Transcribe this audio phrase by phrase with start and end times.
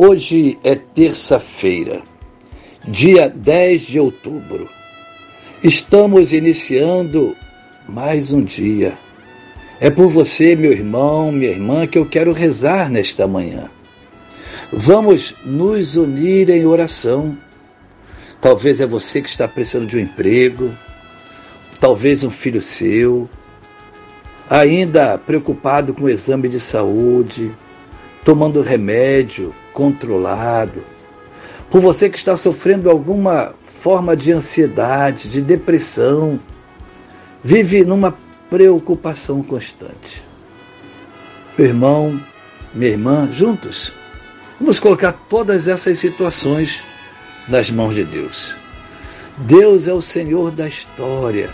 [0.00, 2.04] Hoje é terça-feira,
[2.86, 4.70] dia 10 de outubro.
[5.60, 7.36] Estamos iniciando
[7.88, 8.96] mais um dia.
[9.80, 13.72] É por você, meu irmão, minha irmã, que eu quero rezar nesta manhã.
[14.72, 17.36] Vamos nos unir em oração.
[18.40, 20.72] Talvez é você que está precisando de um emprego,
[21.80, 23.28] talvez um filho seu,
[24.48, 27.52] ainda preocupado com o exame de saúde,
[28.28, 30.84] tomando remédio controlado,
[31.70, 36.38] por você que está sofrendo alguma forma de ansiedade, de depressão,
[37.42, 38.14] vive numa
[38.50, 40.22] preocupação constante.
[41.56, 42.22] Meu irmão,
[42.74, 43.94] minha irmã, juntos,
[44.60, 46.82] vamos colocar todas essas situações
[47.48, 48.54] nas mãos de Deus.
[49.38, 51.48] Deus é o Senhor da história,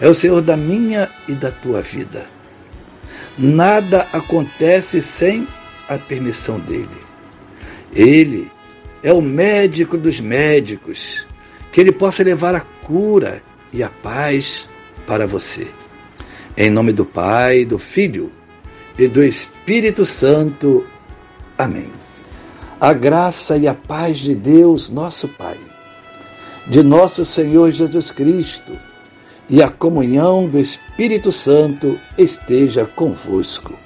[0.00, 2.24] é o Senhor da minha e da tua vida.
[3.36, 5.46] Nada acontece sem
[5.88, 6.88] a permissão dele.
[7.94, 8.50] Ele
[9.02, 11.26] é o médico dos médicos,
[11.72, 13.42] que ele possa levar a cura
[13.72, 14.68] e a paz
[15.06, 15.68] para você.
[16.56, 18.32] Em nome do Pai, do Filho
[18.98, 20.86] e do Espírito Santo.
[21.56, 21.90] Amém.
[22.80, 25.58] A graça e a paz de Deus, nosso Pai,
[26.66, 28.72] de nosso Senhor Jesus Cristo
[29.48, 33.85] e a comunhão do Espírito Santo esteja convosco.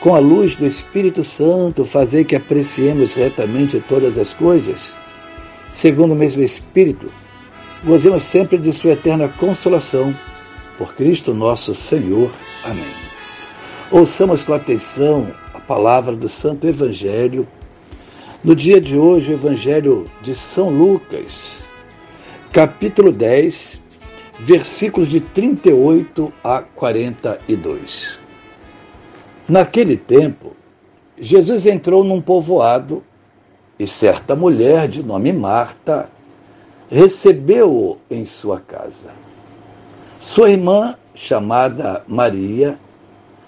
[0.00, 4.94] com a luz do Espírito Santo, fazer que apreciemos retamente todas as coisas,
[5.70, 7.12] segundo o mesmo Espírito,
[7.84, 10.14] gozemos sempre de Sua eterna consolação.
[10.76, 12.30] Por Cristo nosso Senhor.
[12.62, 12.94] Amém.
[13.90, 17.48] Ouçamos com atenção a palavra do Santo Evangelho.
[18.44, 21.64] No dia de hoje, o Evangelho de São Lucas,
[22.52, 23.80] capítulo 10,
[24.38, 28.27] versículos de 38 a 42.
[29.48, 30.52] Naquele tempo,
[31.18, 33.02] Jesus entrou num povoado
[33.78, 36.10] e certa mulher de nome Marta
[36.90, 39.10] recebeu-o em sua casa.
[40.20, 42.78] Sua irmã, chamada Maria,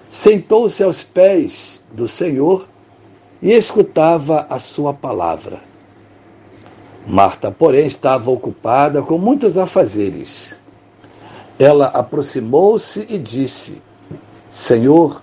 [0.09, 2.67] sentou-se aos pés do Senhor
[3.43, 5.61] e escutava a sua palavra.
[7.07, 10.59] Marta, porém, estava ocupada com muitos afazeres.
[11.59, 13.83] Ela aproximou-se e disse:
[14.51, 15.23] Senhor,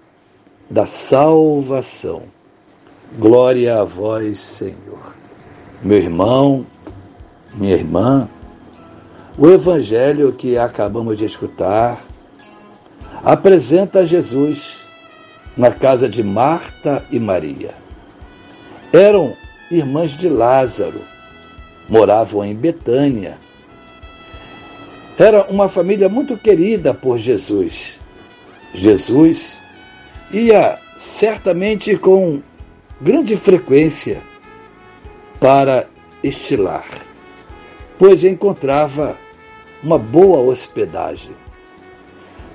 [0.71, 2.23] da salvação.
[3.19, 5.13] Glória a vós, Senhor.
[5.83, 6.65] Meu irmão,
[7.53, 8.29] minha irmã,
[9.37, 12.01] o evangelho que acabamos de escutar
[13.21, 14.81] apresenta Jesus
[15.57, 17.75] na casa de Marta e Maria.
[18.93, 19.35] Eram
[19.69, 21.01] irmãs de Lázaro,
[21.89, 23.37] moravam em Betânia.
[25.19, 27.99] Era uma família muito querida por Jesus.
[28.73, 29.60] Jesus
[30.33, 32.41] ia certamente com
[32.99, 34.21] grande frequência
[35.39, 35.87] para
[36.23, 36.87] estilar,
[37.97, 39.17] pois encontrava
[39.83, 41.35] uma boa hospedagem,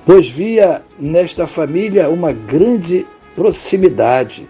[0.05, 4.49] pois via nesta família uma grande proximidade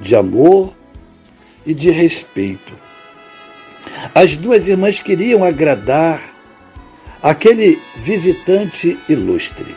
[0.00, 0.74] de amor
[1.64, 2.74] e de respeito.
[4.14, 6.20] As duas irmãs queriam agradar
[7.22, 9.74] aquele visitante ilustre.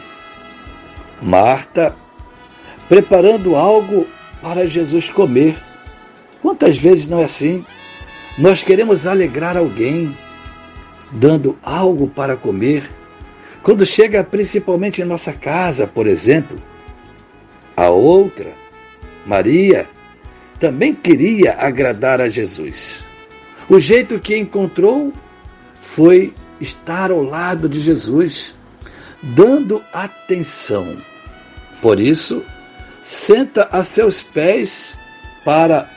[1.22, 1.96] Marta
[2.88, 4.07] preparando algo
[4.42, 5.57] para Jesus comer.
[6.42, 7.66] Quantas vezes não é assim?
[8.38, 10.16] Nós queremos alegrar alguém,
[11.12, 12.89] dando algo para comer.
[13.63, 16.57] Quando chega principalmente em nossa casa, por exemplo,
[17.75, 18.54] a outra,
[19.25, 19.89] Maria,
[20.60, 23.04] também queria agradar a Jesus.
[23.69, 25.12] O jeito que encontrou
[25.81, 28.56] foi estar ao lado de Jesus,
[29.22, 30.98] dando atenção.
[31.81, 32.44] Por isso,
[33.07, 34.98] senta a seus pés
[35.45, 35.89] para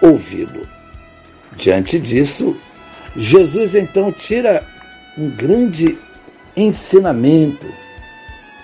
[0.00, 0.66] ouvi-lo.
[1.54, 2.56] Diante disso,
[3.14, 4.66] Jesus então tira
[5.18, 5.98] um grande
[6.56, 7.70] ensinamento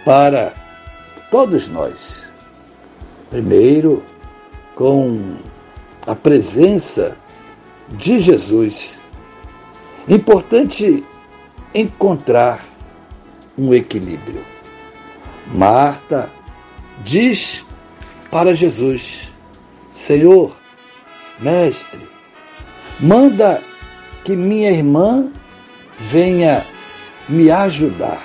[0.02, 0.54] para
[1.30, 2.26] todos nós.
[3.28, 4.02] Primeiro,
[4.74, 5.36] com
[6.06, 7.18] a presença
[7.90, 8.98] de Jesus.
[10.08, 11.04] Importante
[11.74, 12.64] encontrar
[13.58, 14.42] um equilíbrio.
[15.46, 16.37] Marta
[17.04, 17.64] diz
[18.30, 19.28] para Jesus:
[19.92, 20.56] Senhor,
[21.40, 22.00] mestre,
[23.00, 23.62] manda
[24.24, 25.30] que minha irmã
[25.98, 26.66] venha
[27.28, 28.22] me ajudar,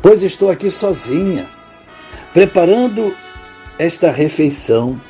[0.00, 1.48] pois estou aqui sozinha,
[2.32, 3.14] preparando
[3.78, 5.00] esta refeição.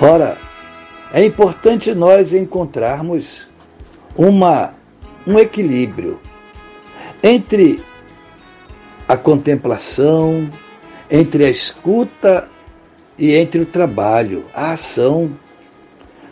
[0.00, 0.36] Ora,
[1.12, 3.46] é importante nós encontrarmos
[4.16, 4.74] uma,
[5.26, 6.20] um equilíbrio
[7.22, 7.82] entre
[9.12, 10.50] a contemplação,
[11.10, 12.48] entre a escuta
[13.18, 15.36] e entre o trabalho, a ação.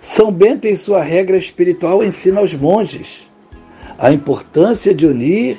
[0.01, 3.29] São Bento, em sua regra espiritual, ensina aos monges
[3.99, 5.59] a importância de unir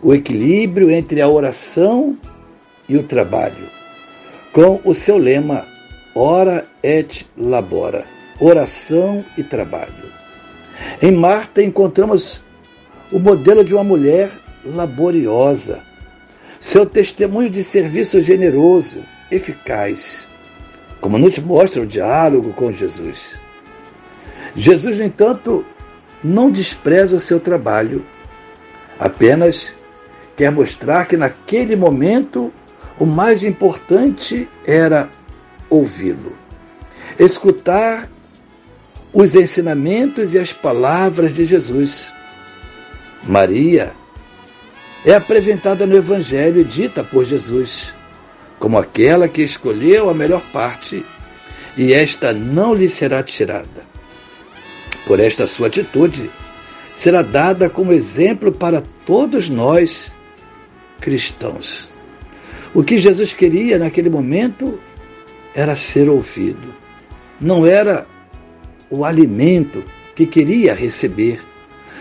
[0.00, 2.16] o equilíbrio entre a oração
[2.88, 3.66] e o trabalho,
[4.52, 5.66] com o seu lema
[6.14, 8.06] Ora et labora
[8.38, 10.12] oração e trabalho.
[11.02, 12.44] Em Marta encontramos
[13.10, 14.30] o modelo de uma mulher
[14.64, 15.90] laboriosa,
[16.62, 20.28] seu testemunho de serviço generoso, eficaz,
[21.00, 23.36] como nos mostra o diálogo com Jesus.
[24.54, 25.66] Jesus, no entanto,
[26.22, 28.06] não despreza o seu trabalho,
[28.96, 29.74] apenas
[30.36, 32.52] quer mostrar que naquele momento
[32.96, 35.10] o mais importante era
[35.68, 36.36] ouvi-lo,
[37.18, 38.08] escutar
[39.12, 42.12] os ensinamentos e as palavras de Jesus.
[43.24, 44.00] Maria
[45.04, 47.94] é apresentada no Evangelho e dita por Jesus
[48.58, 51.04] como aquela que escolheu a melhor parte
[51.76, 53.84] e esta não lhe será tirada.
[55.04, 56.30] Por esta sua atitude,
[56.94, 60.14] será dada como exemplo para todos nós
[61.00, 61.88] cristãos.
[62.72, 64.78] O que Jesus queria naquele momento
[65.54, 66.72] era ser ouvido.
[67.40, 68.06] Não era
[68.88, 69.84] o alimento
[70.14, 71.40] que queria receber,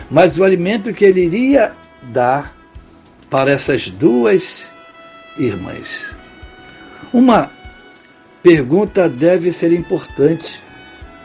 [0.10, 2.61] mas o alimento que ele iria dar
[3.32, 4.70] para essas duas
[5.38, 6.14] irmãs.
[7.14, 7.50] Uma
[8.44, 10.62] pergunta deve ser importante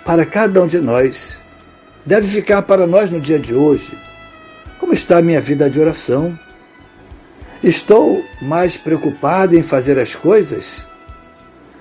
[0.05, 1.43] para cada um de nós.
[2.07, 3.99] Deve ficar para nós no dia de hoje.
[4.79, 6.39] Como está a minha vida de oração?
[7.61, 10.87] Estou mais preocupado em fazer as coisas,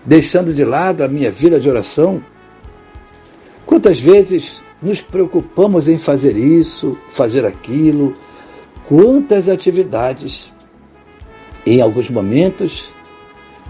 [0.03, 2.23] deixando de lado a minha vida de oração?
[3.63, 8.13] Quantas vezes nos preocupamos em fazer isso, fazer aquilo,
[8.87, 10.51] quantas atividades.
[11.65, 12.91] Em alguns momentos,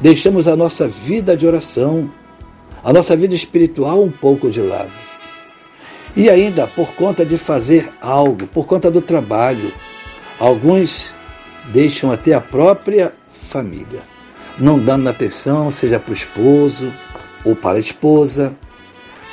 [0.01, 2.09] deixamos a nossa vida de oração,
[2.83, 4.91] a nossa vida espiritual um pouco de lado.
[6.15, 9.73] E ainda, por conta de fazer algo, por conta do trabalho,
[10.39, 11.13] alguns
[11.73, 14.01] deixam até a própria família,
[14.57, 16.93] não dando atenção, seja para o esposo
[17.43, 18.55] ou para a esposa,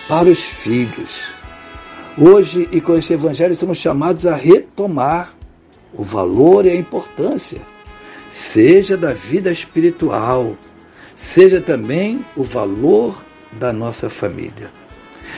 [0.08, 1.22] para os filhos.
[2.18, 5.34] Hoje, e com esse evangelho, somos chamados a retomar
[5.94, 7.60] o valor e a importância,
[8.28, 10.56] seja da vida espiritual,
[11.14, 14.70] seja também o valor da nossa família.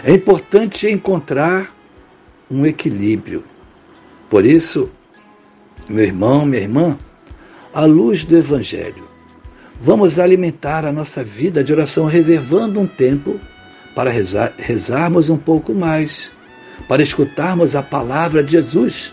[0.05, 1.75] É importante encontrar
[2.51, 3.45] um equilíbrio.
[4.29, 4.91] Por isso,
[5.89, 6.99] meu irmão, minha irmã,
[7.73, 9.09] à luz do Evangelho,
[9.81, 13.41] vamos alimentar a nossa vida de oração reservando um tempo
[13.95, 16.31] para rezar, rezarmos um pouco mais,
[16.89, 19.13] para escutarmos a palavra de Jesus,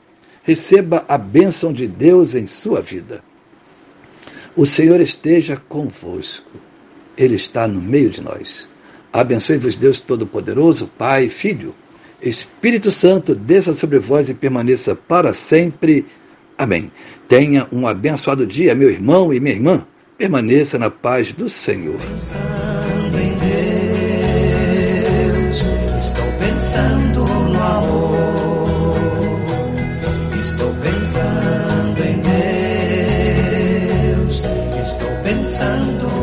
[0.43, 3.23] receba a bênção de Deus em sua vida.
[4.55, 6.51] O Senhor esteja convosco.
[7.17, 8.67] Ele está no meio de nós.
[9.13, 11.75] Abençoe-vos Deus Todo-Poderoso, Pai, Filho,
[12.21, 16.05] Espírito Santo, desça sobre vós e permaneça para sempre.
[16.57, 16.91] Amém.
[17.27, 19.87] Tenha um abençoado dia, meu irmão e minha irmã.
[20.17, 21.99] Permaneça na paz do Senhor.
[35.81, 36.20] llorando.